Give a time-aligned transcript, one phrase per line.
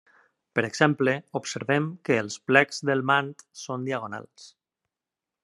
[0.59, 3.31] Per exemple, observem que els plecs del mant
[3.67, 4.51] són diagonals.